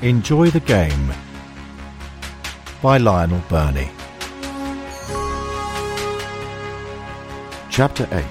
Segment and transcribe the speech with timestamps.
[0.00, 1.12] Enjoy the Game
[2.80, 3.90] by Lionel Birnie.
[7.68, 8.24] Chapter 8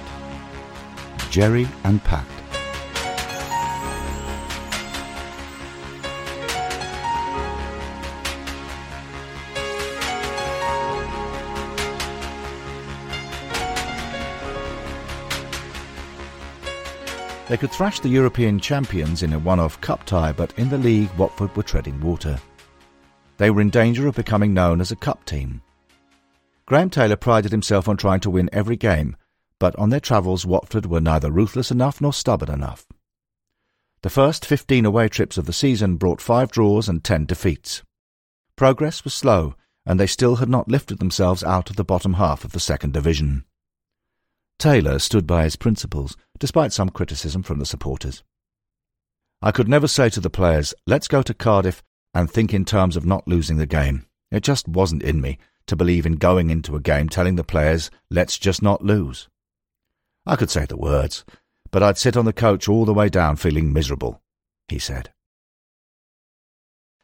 [1.29, 2.25] Gerry and Pat
[17.49, 21.09] They could thrash the European champions in a one-off cup tie, but in the league
[21.17, 22.37] Watford were treading water.
[23.37, 25.61] They were in danger of becoming known as a cup team.
[26.65, 29.15] Graham Taylor prided himself on trying to win every game,
[29.59, 32.85] but on their travels Watford were neither ruthless enough nor stubborn enough.
[34.01, 37.81] The first 15 away trips of the season brought five draws and 10 defeats.
[38.57, 39.55] Progress was slow,
[39.85, 42.91] and they still had not lifted themselves out of the bottom half of the second
[42.91, 43.45] division.
[44.59, 48.23] Taylor stood by his principles, despite some criticism from the supporters.
[49.39, 51.83] I could never say to the players, let's go to Cardiff
[52.15, 54.07] and think in terms of not losing the game.
[54.31, 57.91] It just wasn't in me to believe in going into a game telling the players,
[58.09, 59.29] let's just not lose.
[60.25, 61.23] I could say the words,
[61.69, 64.23] but I'd sit on the coach all the way down feeling miserable,
[64.69, 65.11] he said.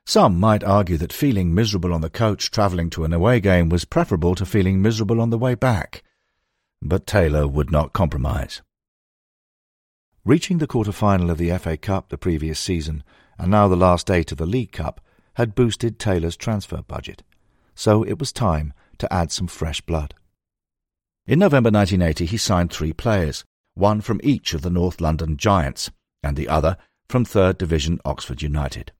[0.08, 3.86] Some might argue that feeling miserable on the coach travelling to an away game was
[3.86, 6.04] preferable to feeling miserable on the way back
[6.84, 8.62] but Taylor would not compromise.
[10.26, 13.03] Reaching the quarter-final of the FA Cup the previous season,
[13.38, 15.02] and now the last eight of the League Cup,
[15.36, 17.23] had boosted Taylor's transfer budget,
[17.73, 20.14] so it was time to add some fresh blood.
[21.25, 25.90] In November 1980 he signed three players, one from each of the North London Giants,
[26.22, 26.78] and the other
[27.09, 28.92] from third division Oxford United.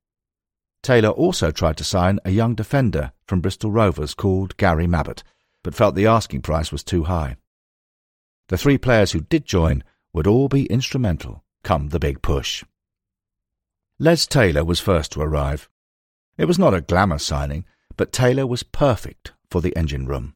[0.82, 5.24] Taylor also tried to sign a young defender from Bristol Rovers called Gary Mabbutt,
[5.64, 7.38] but felt the asking price was too high.
[8.50, 12.64] The three players who did join would all be instrumental come the big push.
[14.00, 15.70] Les Taylor was first to arrive.
[16.38, 20.36] It was not a glamour signing, but Taylor was perfect for the engine room.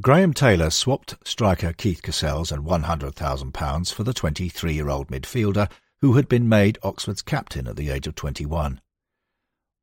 [0.00, 6.48] Graham Taylor swapped striker Keith Cassells and £100,000 for the 23-year-old midfielder who had been
[6.48, 8.80] made Oxford's captain at the age of 21.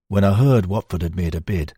[0.07, 1.73] When I heard Watford had made a bid,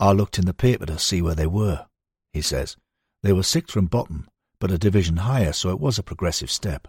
[0.00, 1.86] I looked in the paper to see where they were,
[2.32, 2.76] he says.
[3.22, 4.28] They were sixth from bottom
[4.66, 6.88] but a division higher, so it was a progressive step.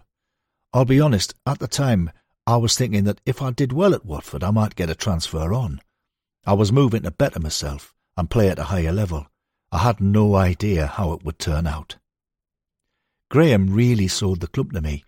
[0.72, 2.10] I'll be honest, at the time,
[2.44, 5.52] I was thinking that if I did well at Watford, I might get a transfer
[5.54, 5.80] on.
[6.44, 9.28] I was moving to better myself and play at a higher level.
[9.70, 11.98] I had no idea how it would turn out.
[13.30, 15.04] Graham really sold the club to me,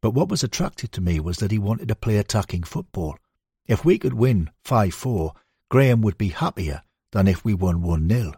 [0.00, 3.18] but what was attractive to me was that he wanted to play attacking football.
[3.66, 5.34] If we could win 5-4,
[5.72, 8.32] Graham would be happier than if we won 1-0.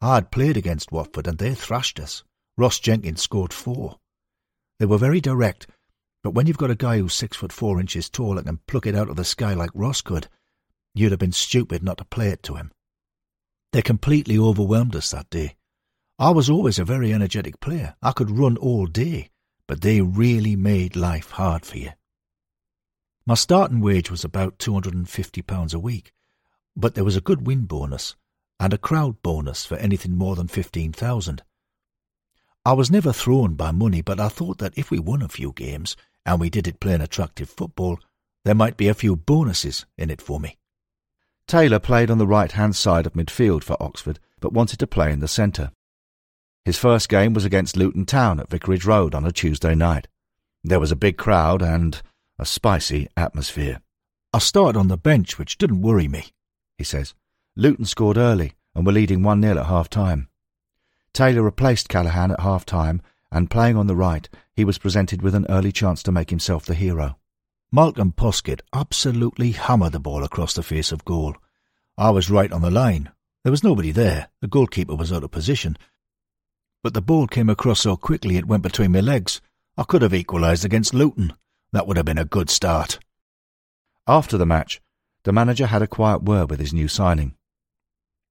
[0.00, 2.24] I had played against Watford and they thrashed us.
[2.58, 4.00] Ross Jenkins scored four.
[4.80, 5.68] They were very direct,
[6.24, 8.84] but when you've got a guy who's six foot four inches tall and can pluck
[8.84, 10.26] it out of the sky like Ross could,
[10.92, 12.72] you'd have been stupid not to play it to him.
[13.72, 15.54] They completely overwhelmed us that day.
[16.18, 17.94] I was always a very energetic player.
[18.02, 19.30] I could run all day,
[19.68, 21.90] but they really made life hard for you.
[23.24, 26.12] My starting wage was about £250 a week,
[26.74, 28.16] but there was a good win bonus
[28.58, 31.44] and a crowd bonus for anything more than 15000
[32.68, 35.52] I was never thrown by money, but I thought that if we won a few
[35.52, 35.96] games,
[36.26, 37.98] and we did it playing attractive football,
[38.44, 40.58] there might be a few bonuses in it for me.
[41.46, 45.20] Taylor played on the right-hand side of midfield for Oxford, but wanted to play in
[45.20, 45.72] the centre.
[46.66, 50.06] His first game was against Luton Town at Vicarage Road on a Tuesday night.
[50.62, 52.02] There was a big crowd and
[52.38, 53.80] a spicy atmosphere.
[54.34, 56.34] I started on the bench, which didn't worry me,
[56.76, 57.14] he says.
[57.56, 60.28] Luton scored early and were leading 1-0 at half-time.
[61.12, 65.46] Taylor replaced Callaghan at half-time, and playing on the right, he was presented with an
[65.48, 67.18] early chance to make himself the hero.
[67.70, 71.36] Malcolm Poskett absolutely hammered the ball across the face of goal.
[71.98, 73.10] I was right on the line.
[73.44, 74.28] There was nobody there.
[74.40, 75.76] The goalkeeper was out of position.
[76.82, 79.40] But the ball came across so quickly it went between my legs.
[79.76, 81.34] I could have equalised against Luton.
[81.72, 82.98] That would have been a good start.
[84.06, 84.80] After the match,
[85.24, 87.34] the manager had a quiet word with his new signing.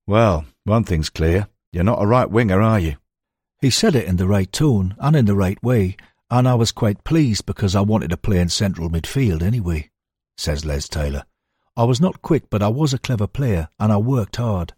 [0.08, 1.48] Well, one thing's clear.
[1.72, 2.96] You're not a right winger, are you?
[3.60, 5.98] He said it in the right tone and in the right way,
[6.30, 9.90] and I was quite pleased because I wanted to play in central midfield anyway,
[10.38, 11.24] says Les Taylor.
[11.76, 14.74] I was not quick, but I was a clever player, and I worked hard.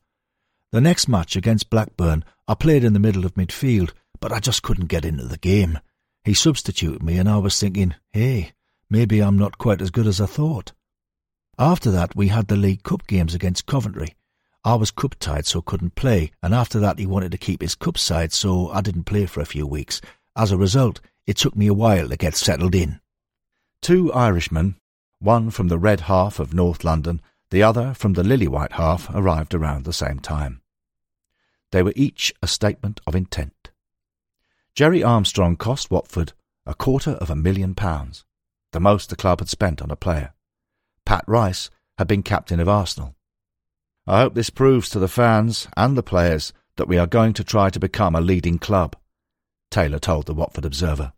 [0.71, 4.63] The next match against Blackburn, I played in the middle of midfield, but I just
[4.63, 5.79] couldn't get into the game.
[6.23, 8.51] He substituted me, and I was thinking, hey,
[8.89, 10.73] maybe I'm not quite as good as I thought.
[11.57, 14.15] After that, we had the League Cup games against Coventry,
[14.63, 17.75] I was cup tied so couldn't play, and after that he wanted to keep his
[17.75, 20.01] cup side so I didn't play for a few weeks.
[20.35, 22.99] As a result, it took me a while to get settled in.
[23.81, 24.75] Two Irishmen,
[25.19, 27.21] one from the red half of North London,
[27.51, 30.61] The other, from the lily-white half, arrived around the same time.
[31.71, 33.71] They were each a statement of intent.
[34.75, 36.33] Gerry Armstrong cost Watford
[36.65, 38.25] a quarter of a million pounds,
[38.73, 40.33] the most the club had spent on a player.
[41.03, 43.15] Pat Rice had been captain of Arsenal.
[44.09, 47.43] I hope this proves to the fans and the players that we are going to
[47.43, 48.95] try to become a leading club,
[49.69, 51.13] Taylor told the Watford Observer.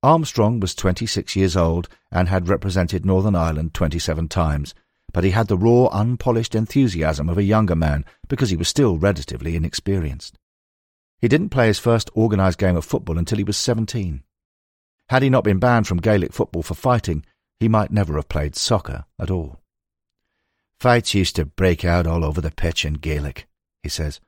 [0.00, 4.76] Armstrong was 26 years old and had represented Northern Ireland 27 times,
[5.12, 8.96] but he had the raw, unpolished enthusiasm of a younger man because he was still
[8.96, 10.38] relatively inexperienced.
[11.20, 14.22] He didn't play his first organised game of football until he was 17.
[15.08, 17.24] Had he not been banned from Gaelic football for fighting,
[17.58, 19.59] he might never have played soccer at all.
[20.80, 23.46] Fights used to break out all over the pitch in Gaelic,
[23.82, 24.20] he says.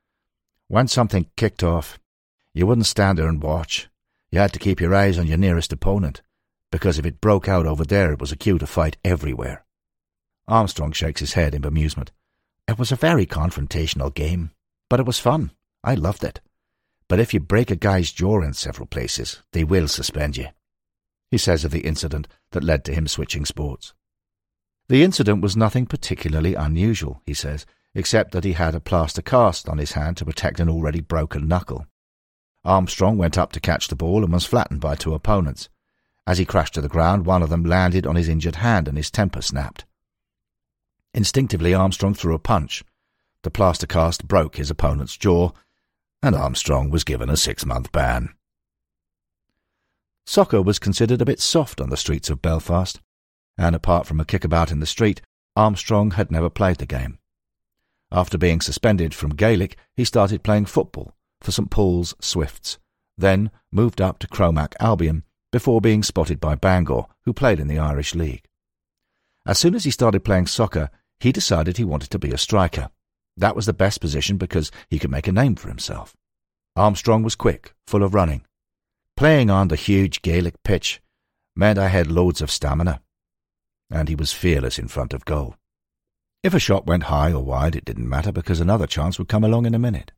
[0.69, 1.99] When something kicked off,
[2.53, 3.89] you wouldn't stand there and watch.
[4.31, 6.23] You had to keep your eyes on your nearest opponent,
[6.71, 9.65] because if it broke out over there, it was a cue to fight everywhere.
[10.47, 12.11] Armstrong shakes his head in bemusement.
[12.69, 14.51] It was a very confrontational game,
[14.91, 15.53] but it was fun.
[15.83, 16.41] I loved it.
[17.09, 20.49] But if you break a guy's jaw in several places, they will suspend you
[21.33, 23.95] he says of the incident that led to him switching sports.
[24.89, 27.65] The incident was nothing particularly unusual, he says,
[27.95, 31.49] except that he had a plaster cast on his hand to protect an already broken
[31.49, 31.87] knuckle.
[32.65, 35.69] Armstrong went up to catch the ball and was flattened by two opponents.
[36.27, 38.97] As he crashed to the ground, one of them landed on his injured hand and
[38.97, 39.85] his temper snapped.
[41.15, 42.85] Instinctively, Armstrong threw a punch.
[43.43, 45.51] The plaster cast broke his opponent's jaw,
[46.23, 48.31] and Armstrong was given a six-month ban.
[50.25, 53.01] Soccer was considered a bit soft on the streets of Belfast,
[53.59, 55.21] and apart from a kickabout in the street,
[55.57, 57.19] Armstrong had never played the game.
[58.11, 62.79] After being suspended from Gaelic, he started playing football for St Paul's Swifts,
[63.17, 67.79] then moved up to Cromac Albion before being spotted by Bangor, who played in the
[67.79, 68.45] Irish League.
[69.47, 70.91] As soon as he started playing soccer,
[71.21, 72.91] he decided he wanted to be a striker.
[73.37, 76.15] That was the best position because he could make a name for himself.
[76.77, 78.45] Armstrong was quick, full of running,
[79.17, 81.01] Playing on the huge Gaelic pitch
[81.55, 83.03] meant I had loads of stamina,
[83.93, 85.57] and he was fearless in front of goal.
[86.43, 89.45] If a shot went high or wide, it didn't matter because another chance would come
[89.45, 90.11] along in a minute.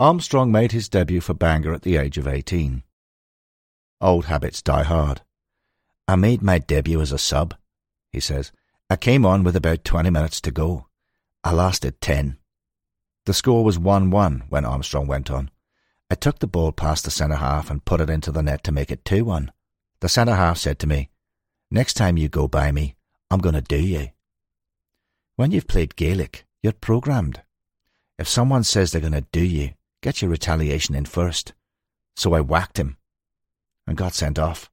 [0.00, 2.82] Armstrong made his debut for Bangor at the age of 18.
[4.00, 5.20] Old habits die hard.
[6.08, 7.54] I made my debut as a sub,
[8.10, 8.50] he says.
[8.88, 10.86] I came on with about 20 minutes to go.
[11.44, 12.38] I lasted 10.
[13.26, 15.50] The score was 1-1 when Armstrong went on.
[16.10, 18.72] I took the ball past the centre half and put it into the net to
[18.72, 19.52] make it 2 1.
[20.00, 21.10] The centre half said to me,
[21.70, 22.96] Next time you go by me,
[23.30, 24.08] I'm going to do you.
[25.36, 27.42] When you've played Gaelic, you're programmed.
[28.18, 31.52] If someone says they're going to do you, get your retaliation in first.
[32.16, 32.96] So I whacked him
[33.86, 34.68] and got sent off.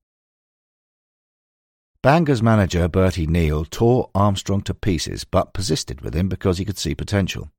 [2.02, 6.78] Bangor's manager, Bertie Neal, tore Armstrong to pieces but persisted with him because he could
[6.80, 7.52] see potential.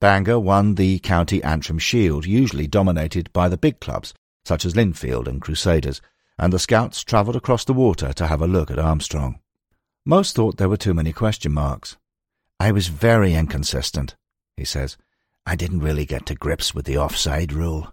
[0.00, 4.12] Bangor won the County Antrim Shield, usually dominated by the big clubs,
[4.44, 6.02] such as Linfield and Crusaders,
[6.40, 9.38] and the scouts travelled across the water to have a look at Armstrong.
[10.06, 11.98] Most thought there were too many question marks.
[12.58, 14.16] I was very inconsistent,
[14.56, 14.96] he says.
[15.44, 17.92] I didn't really get to grips with the offside rule.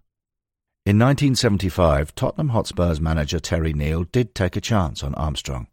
[0.86, 5.68] In 1975, Tottenham Hotspur's manager Terry Neill did take a chance on Armstrong.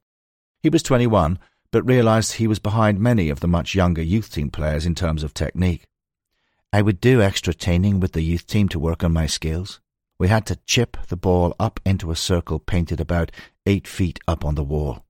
[0.60, 1.38] He was 21,
[1.70, 5.22] but realised he was behind many of the much younger youth team players in terms
[5.22, 5.87] of technique.
[6.72, 9.80] I would do extra training with the youth team to work on my skills.
[10.18, 13.33] We had to chip the ball up into a circle painted about
[13.66, 15.04] eight feet up on the wall.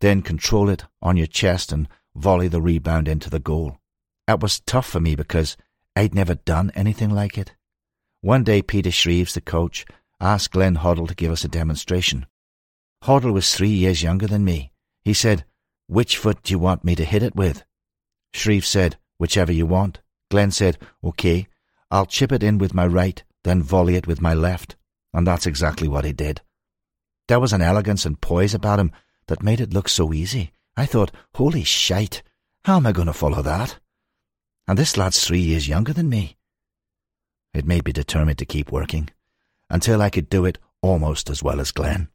[0.00, 3.78] Then control it on your chest and volley the rebound into the goal.
[4.26, 5.56] That was tough for me because
[5.94, 7.54] I'd never done anything like it.
[8.20, 9.84] One day Peter Shreeves, the coach,
[10.20, 12.26] asked Glenn Hoddle to give us a demonstration.
[13.04, 14.72] Hoddle was three years younger than me.
[15.04, 15.44] He said,
[15.86, 17.64] Which foot do you want me to hit it with?
[18.32, 20.00] Shreeves said, Whichever you want.
[20.30, 21.46] Glenn said, OK,
[21.90, 24.76] I'll chip it in with my right, then volley it with my left.
[25.14, 26.42] And that's exactly what he did.
[27.28, 28.92] There was an elegance and poise about him
[29.28, 30.52] that made it look so easy.
[30.76, 32.22] I thought, holy shite,
[32.64, 33.78] how am I going to follow that?
[34.68, 36.36] And this lad's three years younger than me.
[37.54, 39.08] It made me determined to keep working,
[39.70, 42.08] until I could do it almost as well as Glenn.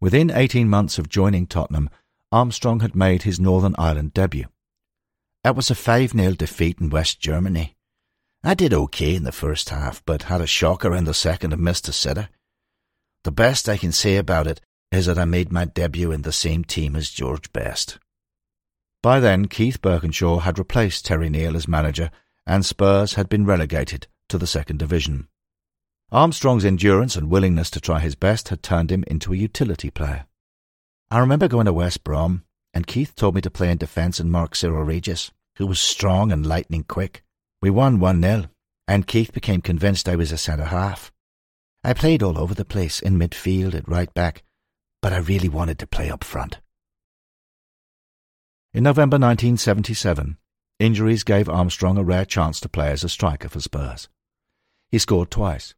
[0.00, 1.90] Within eighteen months of joining Tottenham,
[2.30, 4.46] Armstrong had made his Northern Ireland debut.
[5.44, 7.75] It was a 5 0 defeat in West Germany.
[8.46, 11.60] I did okay in the first half, but had a shocker in the second and
[11.60, 12.28] missed a sitter.
[13.24, 14.60] The best I can say about it
[14.92, 17.98] is that I made my debut in the same team as George Best.
[19.02, 22.12] By then, Keith Birkinshaw had replaced Terry Neill as manager,
[22.46, 25.26] and Spurs had been relegated to the second division.
[26.12, 30.26] Armstrong's endurance and willingness to try his best had turned him into a utility player.
[31.10, 34.30] I remember going to West Brom and Keith told me to play in defence and
[34.30, 37.24] mark Cyril Regis, who was strong and lightning quick.
[37.62, 38.44] We won 1 0,
[38.86, 41.12] and Keith became convinced I was a centre half.
[41.82, 44.42] I played all over the place, in midfield, at right back,
[45.00, 46.58] but I really wanted to play up front.
[48.74, 50.36] In November 1977,
[50.78, 54.08] injuries gave Armstrong a rare chance to play as a striker for Spurs.
[54.90, 55.74] He scored twice.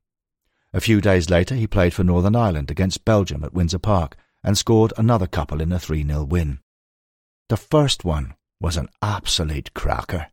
[0.72, 4.58] A few days later, he played for Northern Ireland against Belgium at Windsor Park and
[4.58, 6.60] scored another couple in a 3 0 win.
[7.48, 10.28] The first one was an absolute cracker.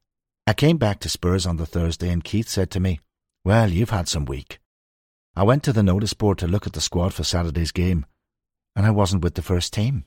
[0.48, 3.00] I came back to Spurs on the Thursday and Keith said to me,
[3.44, 4.60] Well, you've had some week.
[5.36, 8.06] I went to the notice board to look at the squad for Saturday's game,
[8.75, 10.06] and I wasn't with the first team.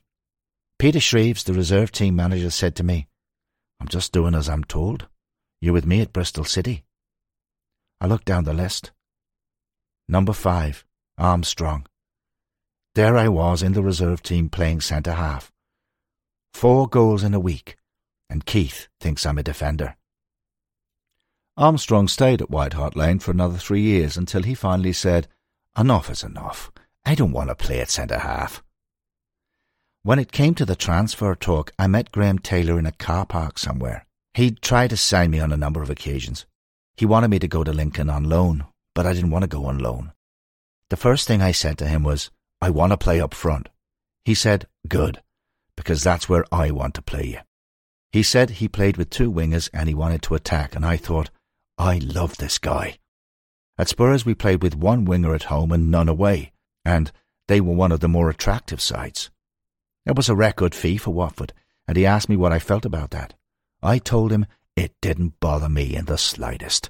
[0.79, 3.07] Peter Shreeves, the reserve team manager, said to me,
[3.81, 5.07] I'm just doing as I'm told.
[5.59, 6.85] You're with me at Bristol City.
[7.99, 8.91] I looked down the list.
[10.07, 10.85] Number five,
[11.17, 11.85] Armstrong.
[12.95, 15.51] There I was in the reserve team playing centre half.
[16.53, 17.75] Four goals in a week,
[18.29, 19.97] and Keith thinks I'm a defender.
[21.59, 25.27] Armstrong stayed at White Hart Lane for another three years until he finally said,
[25.77, 26.71] Enough is enough.
[27.05, 28.63] I don't want to play at centre half.
[30.03, 33.59] When it came to the transfer talk, I met Graham Taylor in a car park
[33.59, 34.05] somewhere.
[34.35, 36.45] He'd tried to sign me on a number of occasions.
[36.95, 38.63] He wanted me to go to Lincoln on loan,
[38.95, 40.13] but I didn't want to go on loan.
[40.89, 43.67] The first thing I said to him was, I want to play up front.
[44.23, 45.21] He said, Good,
[45.75, 47.39] because that's where I want to play you.
[48.13, 51.29] He said he played with two wingers and he wanted to attack, and I thought,
[51.79, 52.99] I love this guy.
[53.77, 56.51] At Spurs, we played with one winger at home and none away,
[56.83, 57.09] and
[57.47, 59.31] they were one of the more attractive sides.
[60.05, 61.53] It was a record fee for Watford,
[61.87, 63.33] and he asked me what I felt about that.
[63.81, 64.45] I told him
[64.75, 66.89] it didn't bother me in the slightest.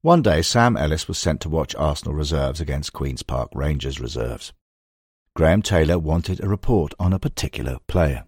[0.00, 4.54] One day, Sam Ellis was sent to watch Arsenal reserves against Queen's Park Rangers reserves.
[5.34, 8.24] Graham Taylor wanted a report on a particular player.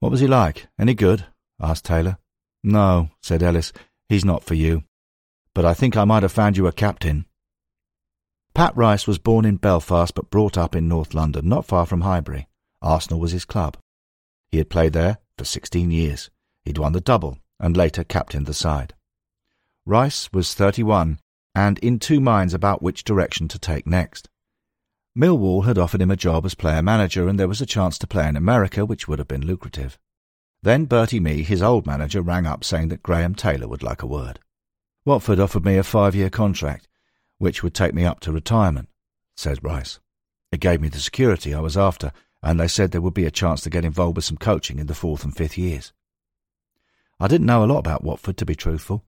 [0.00, 0.66] What was he like?
[0.78, 1.24] Any good?
[1.58, 2.18] asked Taylor.
[2.62, 3.72] No, said Ellis.
[4.08, 4.84] He's not for you.
[5.54, 7.26] But I think I might have found you a captain.
[8.54, 12.00] Pat Rice was born in Belfast but brought up in North London, not far from
[12.02, 12.48] Highbury.
[12.82, 13.76] Arsenal was his club.
[14.50, 16.30] He had played there for 16 years.
[16.64, 18.94] He'd won the double and later captained the side.
[19.86, 21.18] Rice was 31
[21.54, 24.28] and in two minds about which direction to take next.
[25.16, 28.06] Millwall had offered him a job as player manager and there was a chance to
[28.06, 29.98] play in America which would have been lucrative.
[30.62, 34.06] Then Bertie Mee, his old manager, rang up saying that Graham Taylor would like a
[34.06, 34.40] word.
[35.06, 36.86] Watford offered me a five-year contract,
[37.38, 38.90] which would take me up to retirement,
[39.36, 40.00] says Rice.
[40.52, 42.12] It gave me the security I was after,
[42.42, 44.86] and they said there would be a chance to get involved with some coaching in
[44.86, 45.94] the fourth and fifth years.
[47.18, 49.04] I didn't know a lot about Watford, to be truthful.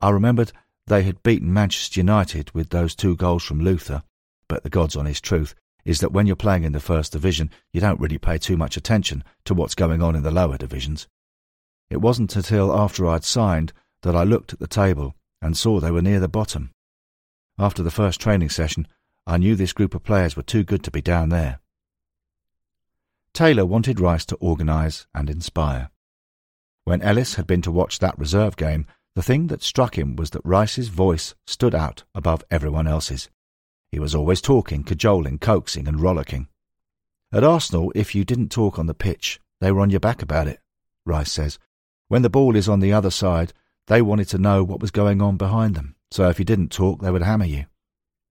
[0.00, 0.52] I remembered
[0.86, 4.04] they had beaten Manchester United with those two goals from Luther,
[4.46, 5.54] but the God's on his truth
[5.84, 8.76] is that when you're playing in the first division, you don't really pay too much
[8.76, 11.06] attention to what's going on in the lower divisions.
[11.90, 13.72] It wasn't until after I'd signed
[14.02, 16.70] that I looked at the table and saw they were near the bottom.
[17.58, 18.88] After the first training session,
[19.26, 21.60] I knew this group of players were too good to be down there.
[23.32, 25.90] Taylor wanted Rice to organise and inspire.
[26.84, 30.30] When Ellis had been to watch that reserve game, the thing that struck him was
[30.30, 33.28] that Rice's voice stood out above everyone else's.
[33.94, 36.48] He was always talking, cajoling, coaxing, and rollicking.
[37.32, 40.48] At Arsenal, if you didn't talk on the pitch, they were on your back about
[40.48, 40.58] it,
[41.06, 41.60] Rice says.
[42.08, 43.52] When the ball is on the other side,
[43.86, 47.02] they wanted to know what was going on behind them, so if you didn't talk,
[47.02, 47.66] they would hammer you.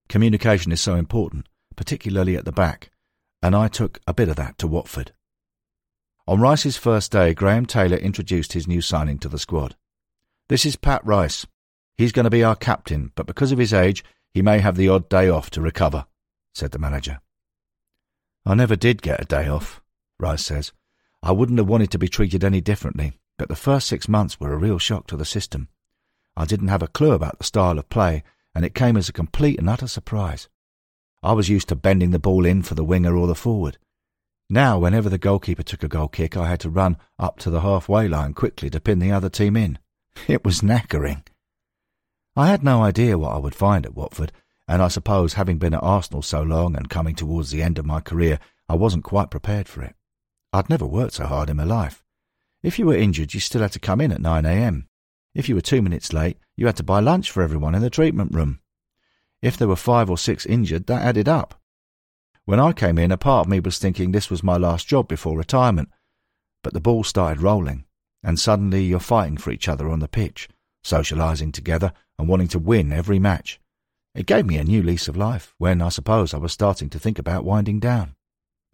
[0.10, 2.92] Communication is so important, particularly at the back,
[3.42, 5.14] and I took a bit of that to Watford.
[6.28, 9.78] On Rice's first day, Graham Taylor introduced his new signing to the squad.
[10.50, 11.48] This is Pat Rice.
[11.96, 14.04] He's going to be our captain, but because of his age,
[14.34, 16.06] he may have the odd day off to recover,
[16.54, 17.20] said the manager.
[18.46, 19.82] I never did get a day off,
[20.20, 20.72] Rice says.
[21.22, 24.52] I wouldn't have wanted to be treated any differently, but the first six months were
[24.52, 25.70] a real shock to the system.
[26.36, 28.24] I didn't have a clue about the style of play,
[28.56, 30.50] and it came as a complete and utter surprise.
[31.22, 33.78] I was used to bending the ball in for the winger or the forward.
[34.50, 37.62] Now, whenever the goalkeeper took a goal kick, I had to run up to the
[37.62, 39.80] halfway line quickly to pin the other team in.
[40.28, 41.24] It was knackering.
[42.36, 44.32] I had no idea what I would find at Watford,
[44.68, 47.86] and I suppose having been at Arsenal so long and coming towards the end of
[47.86, 49.96] my career, I wasn't quite prepared for it.
[50.52, 52.04] I'd never worked so hard in my life.
[52.64, 54.88] If you were injured, you still had to come in at 9am.
[55.36, 57.90] If you were two minutes late, you had to buy lunch for everyone in the
[57.90, 58.62] treatment room.
[59.42, 61.62] If there were five or six injured, that added up.
[62.46, 65.08] When I came in, a part of me was thinking this was my last job
[65.08, 65.90] before retirement,
[66.64, 67.86] but the ball started rolling,
[68.24, 70.50] and suddenly you're fighting for each other on the pitch,
[70.84, 73.60] socialising together and wanting to win every match.
[74.16, 77.00] It gave me a new lease of life when I suppose I was starting to
[77.00, 78.16] think about winding down.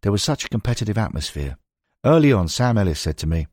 [0.01, 1.57] There was such a competitive atmosphere.
[2.03, 3.47] Early on, Sam Ellis said to me,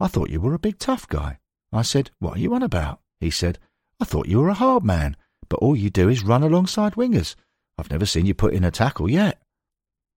[0.00, 1.38] I thought you were a big tough guy.
[1.72, 3.00] I said, What are you on about?
[3.20, 3.58] He said,
[4.00, 5.16] I thought you were a hard man,
[5.48, 7.34] but all you do is run alongside wingers.
[7.78, 9.40] I've never seen you put in a tackle yet.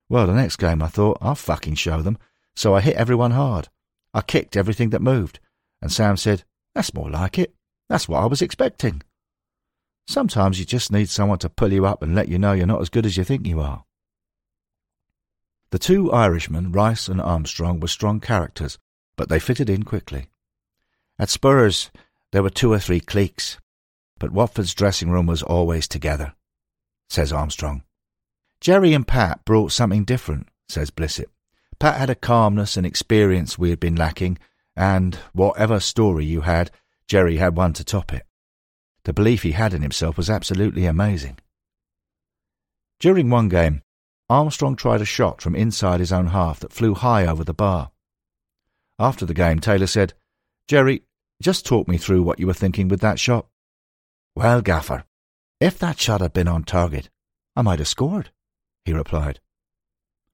[0.09, 2.17] Well, the next game I thought, I'll fucking show them.
[2.55, 3.69] So I hit everyone hard.
[4.13, 5.39] I kicked everything that moved.
[5.81, 7.53] And Sam said, That's more like it.
[7.89, 9.01] That's what I was expecting.
[10.07, 12.81] Sometimes you just need someone to pull you up and let you know you're not
[12.81, 13.83] as good as you think you are.
[15.71, 18.77] The two Irishmen, Rice and Armstrong, were strong characters,
[19.17, 20.29] but they fitted in quickly.
[21.19, 21.91] At Spurs,
[22.31, 23.57] there were two or three cliques,
[24.17, 26.35] but Watford's dressing room was always together,
[27.09, 27.83] says Armstrong.
[28.61, 31.29] Gerry and Pat brought something different, says Blissett.
[31.79, 34.37] Pat had a calmness and experience we had been lacking,
[34.75, 36.71] and whatever story you had,
[37.07, 38.25] Gerry had one to top it.
[39.03, 41.39] The belief he had in himself was absolutely amazing.
[42.99, 43.81] During one game,
[44.29, 47.91] Armstrong tried a shot from inside his own half that flew high over the bar.
[48.99, 50.13] After the game, Taylor said,
[50.67, 51.03] Gerry,
[51.41, 53.47] just talk me through what you were thinking with that shot.
[54.35, 55.05] Well, Gaffer,
[55.61, 57.09] if that shot had been on target,
[57.55, 58.31] I might have scored,
[58.83, 59.39] he replied.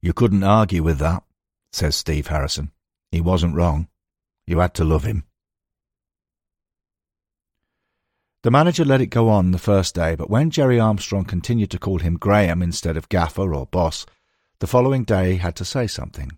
[0.01, 1.24] You couldn't argue with that,
[1.72, 2.72] says Steve Harrison.
[3.12, 3.89] He wasn't wrong.
[4.48, 5.25] You had to love him.
[8.43, 11.79] The manager let it go on the first day, but when Gerry Armstrong continued to
[11.79, 14.05] call him Graham instead of Gaffer or Boss,
[14.59, 16.29] the following day had to say something.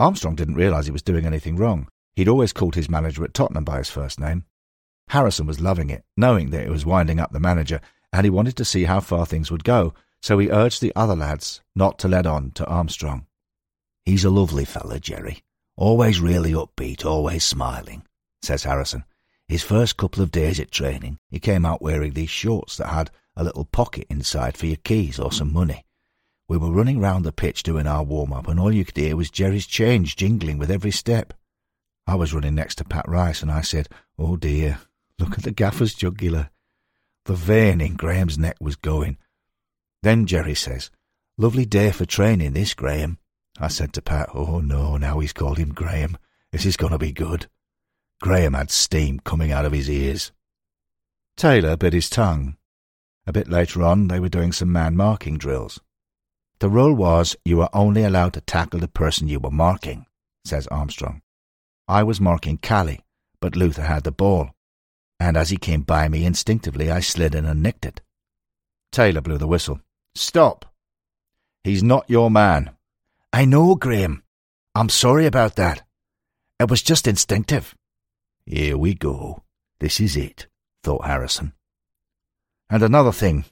[0.00, 1.86] Armstrong didn't realise he was doing anything wrong.
[2.16, 4.46] He'd always called his manager at Tottenham by his first name.
[5.10, 7.80] Harrison was loving it, knowing that it was winding up the manager,
[8.12, 11.14] and he wanted to see how far things would go, so he urged the other
[11.14, 13.26] lads not to let on to Armstrong.
[14.04, 15.44] He's a lovely fellow, Gerry.
[15.76, 18.02] Always really upbeat, always smiling,
[18.42, 19.04] says Harrison.
[19.52, 23.10] His first couple of days at training, he came out wearing these shorts that had
[23.36, 25.84] a little pocket inside for your keys or some money.
[26.48, 29.30] We were running round the pitch doing our warm-up, and all you could hear was
[29.30, 31.34] Gerry's change jingling with every step.
[32.06, 34.78] I was running next to Pat Rice, and I said, Oh dear,
[35.18, 36.48] look at the gaffer's jugular.
[37.26, 39.18] The vein in Graham's neck was going.
[40.02, 40.90] Then Gerry says,
[41.36, 43.18] Lovely day for training, this, Graham.
[43.60, 46.16] I said to Pat, Oh no, now he's called him Graham.
[46.52, 47.48] This is going to be good.
[48.22, 50.30] Graham had steam coming out of his ears.
[51.36, 52.56] Taylor bit his tongue.
[53.26, 55.80] A bit later on, they were doing some man marking drills.
[56.60, 60.06] The rule was you were only allowed to tackle the person you were marking,
[60.44, 61.20] says Armstrong.
[61.88, 63.00] I was marking Cally,
[63.40, 64.50] but Luther had the ball,
[65.18, 68.02] and as he came by me instinctively, I slid in and nicked it.
[68.92, 69.80] Taylor blew the whistle.
[70.14, 70.64] Stop!
[71.64, 72.70] He's not your man.
[73.32, 74.22] I know, Graham.
[74.76, 75.82] I'm sorry about that.
[76.60, 77.74] It was just instinctive.
[78.46, 79.42] Here we go.
[79.80, 80.46] This is it,
[80.82, 81.52] thought Harrison.
[82.70, 83.44] And another thing.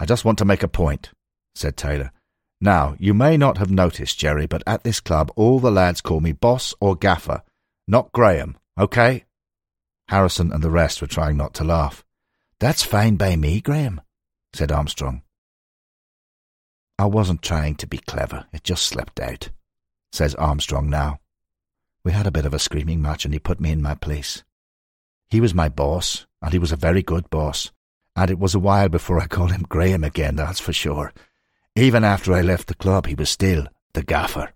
[0.00, 1.10] I just want to make a point,
[1.54, 2.12] said Taylor.
[2.60, 6.20] Now, you may not have noticed, Gerry, but at this club all the lads call
[6.20, 7.42] me boss or gaffer,
[7.86, 9.24] not Graham, okay?
[10.08, 12.04] Harrison and the rest were trying not to laugh.
[12.60, 14.00] That's fine by me, Graham,
[14.52, 15.22] said Armstrong.
[16.98, 19.50] I wasn't trying to be clever, it just slipped out,
[20.12, 21.20] says Armstrong now.
[22.04, 24.44] We had a bit of a screaming match and he put me in my place.
[25.28, 27.70] He was my boss, and he was a very good boss,
[28.16, 31.12] and it was a while before I called him Graham again, that's for sure.
[31.76, 34.52] Even after I left the club, he was still the gaffer.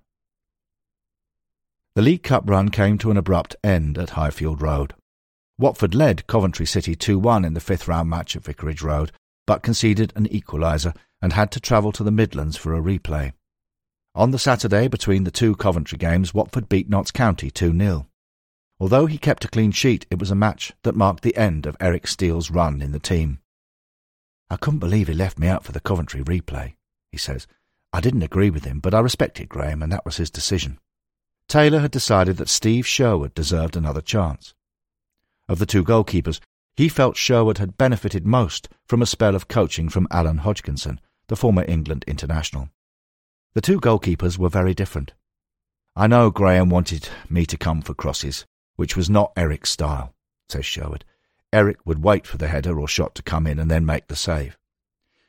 [1.95, 4.95] The League Cup run came to an abrupt end at Highfield Road.
[5.59, 9.13] Watford led Coventry City 2 1 in the fifth round match at Vicarage Road,
[9.47, 13.33] but conceded an equaliser and had to travel to the Midlands for a replay.
[14.15, 18.07] On the Saturday between the two Coventry games, Watford beat Notts County 2 0.
[18.79, 21.79] Although he kept a clean sheet, it was a match that marked the end of
[21.81, 23.39] Eric Steele's run in the team.
[24.51, 26.75] I couldn't believe he left me out for the Coventry replay,
[27.11, 27.47] he says.
[27.91, 30.79] I didn't agree with him, but I respected Graham, and that was his decision.
[31.49, 34.53] Taylor had decided that Steve Sherwood deserved another chance.
[35.49, 36.39] Of the two goalkeepers,
[36.77, 41.37] he felt Sherwood had benefited most from a spell of coaching from Alan Hodgkinson, the
[41.37, 42.69] former England international.
[43.55, 45.13] The two goalkeepers were very different.
[45.95, 50.15] I know Graham wanted me to come for crosses, which was not Eric's style,
[50.49, 51.05] says Sherwood.
[51.53, 54.17] Eric would wait for the header or shot to come in and then make the
[54.17, 54.57] save.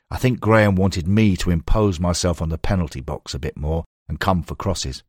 [0.09, 3.83] I think Graham wanted me to impose myself on the penalty box a bit more
[4.07, 5.03] and come for crosses.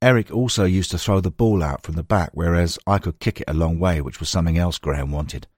[0.00, 3.42] Eric also used to throw the ball out from the back, whereas I could kick
[3.42, 5.48] it a long way, which was something else Graham wanted.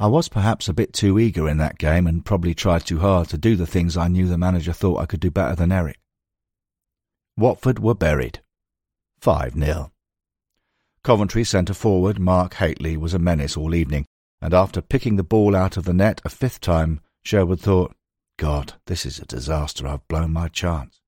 [0.00, 3.28] I was perhaps a bit too eager in that game and probably tried too hard
[3.28, 6.00] to do the things I knew the manager thought I could do better than Eric.
[7.36, 8.40] Watford were buried.
[9.20, 9.92] 5 0.
[11.04, 14.06] Coventry centre forward Mark Hateley was a menace all evening,
[14.40, 17.94] and after picking the ball out of the net a fifth time, Sherwood thought,
[18.38, 19.86] God, this is a disaster.
[19.86, 20.98] I've blown my chance.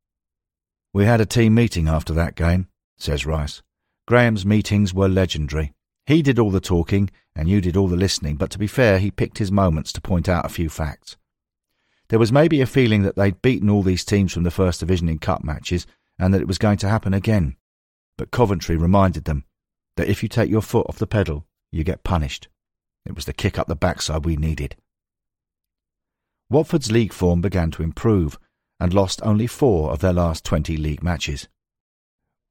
[0.92, 3.62] We had a team meeting after that game, says Rice.
[4.06, 5.72] Graham's meetings were legendary.
[6.06, 8.98] He did all the talking and you did all the listening, but to be fair,
[8.98, 11.16] he picked his moments to point out a few facts.
[12.08, 15.08] There was maybe a feeling that they'd beaten all these teams from the First Division
[15.08, 15.86] in cup matches
[16.18, 17.56] and that it was going to happen again.
[18.18, 19.44] But Coventry reminded them
[19.96, 22.48] that if you take your foot off the pedal, you get punished.
[23.06, 24.76] It was the kick up the backside we needed.
[26.50, 28.38] Watford's league form began to improve
[28.78, 31.48] and lost only four of their last 20 league matches.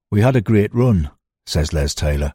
[0.09, 1.11] We had a great run,
[1.45, 2.33] says Les Taylor.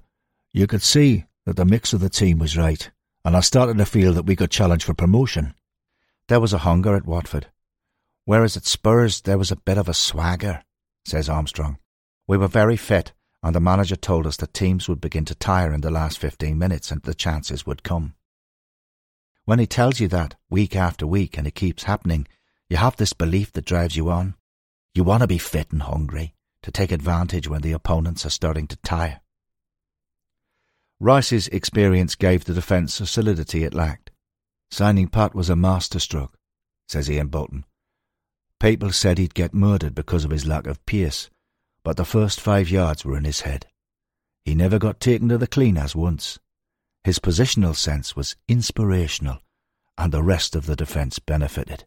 [0.56, 2.90] You could see that the mix of the team was right,
[3.26, 5.54] and I started to feel that we could challenge for promotion.
[6.28, 7.48] There was a hunger at Watford,
[8.24, 10.64] whereas at Spurs there was a bit of a swagger,
[11.04, 11.76] says Armstrong.
[12.26, 15.74] We were very fit, and the manager told us that teams would begin to tire
[15.74, 18.14] in the last 15 minutes and the chances would come.
[19.44, 22.26] When he tells you that week after week and it keeps happening,
[22.70, 24.36] you have this belief that drives you on.
[24.94, 28.66] You want to be fit and hungry, to take advantage when the opponents are starting
[28.68, 29.20] to tire.
[30.98, 34.10] Rice's experience gave the defence a solidity it lacked.
[34.70, 36.38] Signing Pat was a masterstroke,
[36.88, 37.64] says Ian Bolton.
[38.58, 41.28] People said he'd get murdered because of his lack of pace,
[41.84, 43.66] but the first five yards were in his head.
[44.44, 46.38] He never got taken to the cleaners once.
[47.04, 49.40] His positional sense was inspirational,
[49.98, 51.84] and the rest of the defence benefited.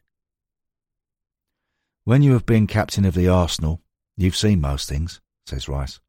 [2.03, 3.81] When you have been captain of the Arsenal,
[4.15, 5.99] you've seen most things, says Rice.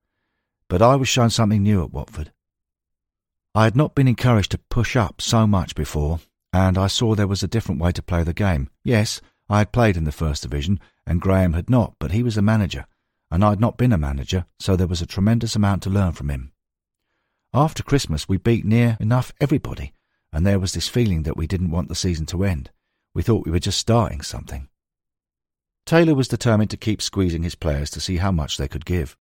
[0.69, 2.33] But I was shown something new at Watford.
[3.55, 6.21] I had not been encouraged to push up so much before,
[6.53, 8.71] and I saw there was a different way to play the game.
[8.85, 12.37] Yes, I had played in the First Division, and Graham had not, but he was
[12.37, 12.87] a manager,
[13.29, 16.13] and I had not been a manager, so there was a tremendous amount to learn
[16.13, 16.53] from him.
[17.53, 19.95] After Christmas, we beat near enough everybody,
[20.33, 22.71] and there was this feeling that we didn't want the season to end.
[23.15, 24.69] We thought we were just starting something.
[25.87, 29.17] Taylor was determined to keep squeezing his players to see how much they could give.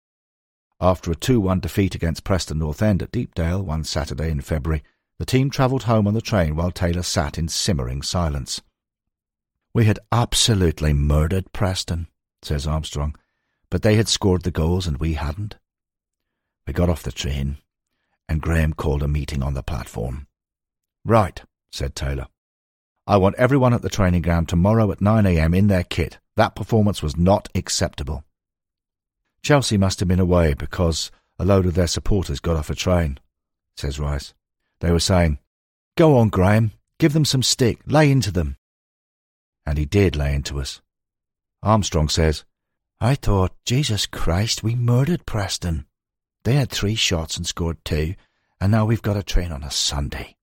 [0.81, 4.85] After a 2-1 defeat against Preston North End at Deepdale one Saturday in February,
[5.19, 8.61] the team travelled home on the train while Taylor sat in simmering silence.
[9.75, 12.07] We had absolutely murdered Preston,
[12.43, 13.17] says Armstrong,
[13.71, 15.57] but they had scored the goals and we hadn't.
[16.65, 17.59] We got off the train,
[18.29, 20.29] and Graham called a meeting on the platform.
[21.05, 22.29] Right, said Taylor.
[23.05, 26.19] I want everyone at the training ground tomorrow at 9am in their kit.
[26.37, 28.23] That performance was not acceptable.
[29.43, 33.19] Chelsea must have been away because a load of their supporters got off a train,
[33.77, 34.35] says Rice.
[34.81, 35.39] They were saying,
[35.97, 38.57] Go on, Graham, give them some stick, lay into them.
[39.67, 40.81] And he did lay into us.
[41.63, 42.45] Armstrong says,
[43.01, 45.87] I thought, Jesus Christ, we murdered Preston.
[46.45, 48.15] They had three shots and scored two,
[48.61, 50.37] and now we've got a train on a Sunday.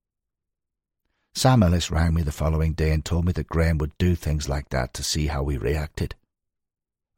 [1.34, 4.48] Sam Ellis rang me the following day and told me that Graham would do things
[4.48, 6.14] like that to see how we reacted.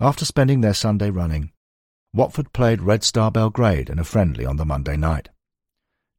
[0.00, 1.52] After spending their Sunday running,
[2.18, 5.28] Watford played Red Star Belgrade in a friendly on the Monday night.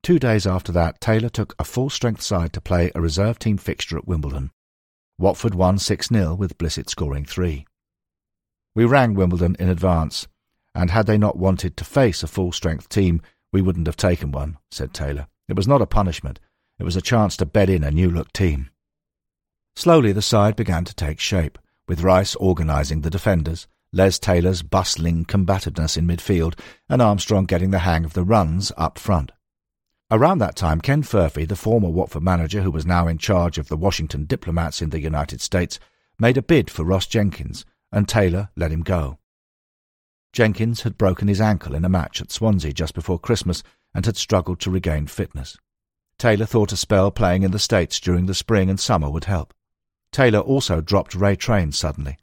[0.02, 3.58] Two days after that, Taylor took a full strength side to play a reserve team
[3.58, 4.52] fixture at Wimbledon.
[5.18, 7.68] Watford won 6 0 with Blissett scoring three.
[8.74, 10.30] We rang Wimbledon in advance,
[10.74, 14.32] and had they not wanted to face a full strength team, we wouldn't have taken
[14.32, 15.28] one, said Taylor.
[15.50, 16.40] It was not a punishment,
[16.80, 18.70] it was a chance to bed in a new look team.
[19.76, 21.58] Slowly the side began to take shape,
[21.90, 27.80] with Rice organising the defenders, Les Taylor's bustling combativeness in midfield, and Armstrong getting the
[27.80, 29.32] hang of the runs up front.
[30.12, 33.68] Around that time, Ken Furphy, the former Watford manager who was now in charge of
[33.68, 35.80] the Washington diplomats in the United States,
[36.20, 39.18] made a bid for Ross Jenkins, and Taylor let him go.
[40.34, 44.18] Jenkins had broken his ankle in a match at Swansea just before Christmas and had
[44.18, 45.58] struggled to regain fitness.
[46.20, 49.54] Taylor thought a spell playing in the States during the spring and summer would help.
[50.12, 52.18] Taylor also dropped Ray Train suddenly.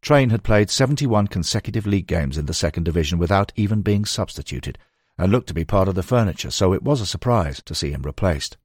[0.00, 4.78] Train had played 71 consecutive league games in the second division without even being substituted,
[5.16, 7.90] and looked to be part of the furniture, so it was a surprise to see
[7.90, 8.56] him replaced.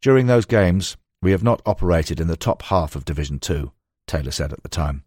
[0.00, 3.72] During those games, we have not operated in the top half of Division Two,
[4.06, 5.04] Taylor said at the time.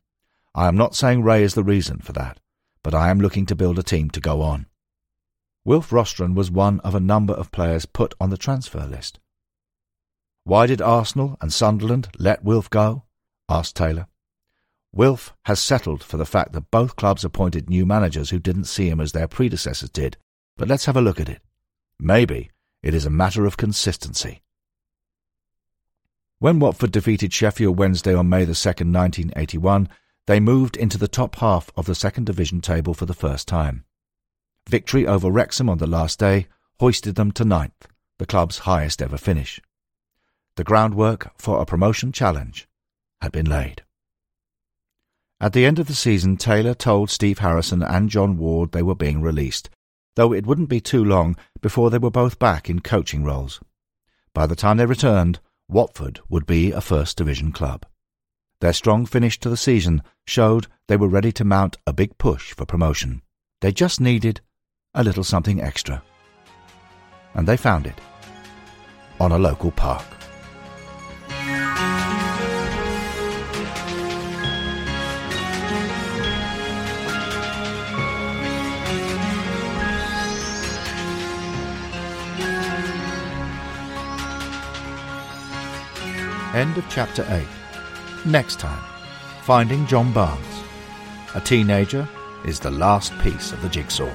[0.55, 2.39] I am not saying Ray is the reason for that,
[2.83, 4.67] but I am looking to build a team to go on.
[5.65, 9.19] Wilf Rostron was one of a number of players put on the transfer list.
[10.45, 13.03] Why did Arsenal and Sunderland let Wilf go?
[13.49, 14.07] asked Taylor.
[14.97, 18.89] Wilf has settled for the fact that both clubs appointed new managers who didn't see
[18.89, 20.17] him as their predecessors did.
[20.57, 21.43] But let's have a look at it.
[21.99, 22.49] Maybe
[22.81, 24.41] it is a matter of consistency.
[26.39, 29.87] When Watford defeated Sheffield Wednesday on May the 2nd, 1981,
[30.25, 33.85] they moved into the top half of the second division table for the first time.
[34.67, 36.47] Victory over Wrexham on the last day
[36.79, 39.61] hoisted them to ninth, the club's highest ever finish.
[40.55, 42.67] The groundwork for a promotion challenge
[43.21, 43.83] had been laid.
[45.39, 48.95] At the end of the season, Taylor told Steve Harrison and John Ward they were
[48.95, 49.69] being released,
[50.15, 53.59] though it wouldn't be too long before they were both back in coaching roles.
[54.33, 57.85] By the time they returned, Watford would be a First Division club.
[58.61, 62.53] Their strong finish to the season showed they were ready to mount a big push
[62.53, 63.21] for promotion.
[63.61, 64.41] They just needed
[64.95, 66.01] a little something extra.
[67.35, 68.01] And they found it
[69.19, 70.16] on a local park.
[86.53, 87.45] End of chapter 8.
[88.25, 88.81] Next time,
[89.41, 90.45] finding John Barnes.
[91.35, 92.07] A teenager
[92.45, 94.09] is the last piece of the jigsaw.